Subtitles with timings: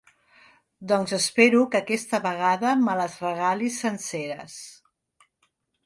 [0.91, 4.61] Doncs espero que aquesta vegada me les regalis senceres.